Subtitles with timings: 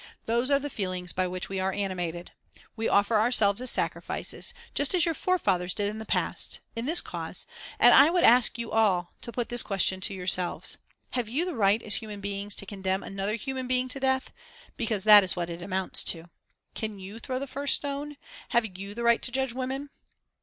[0.25, 2.31] Those are the feelings by which we are animated.
[2.75, 7.01] We offer ourselves as sacrifices, just as your forefathers did in the past, in this
[7.01, 7.45] cause,
[7.77, 10.79] and I would ask you all to put this question to yourselves:
[11.11, 14.33] Have you the right, as human beings, to condemn another human being to death
[14.75, 16.31] because that is what it amounts to?
[16.73, 18.17] Can you throw the first stone?
[18.49, 19.91] Have you the right to judge women?